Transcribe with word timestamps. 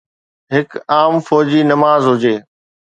هڪ 0.53 0.69
عام 0.95 1.13
فوجي 1.27 1.61
نماز 1.71 2.01
هجي 2.11 2.35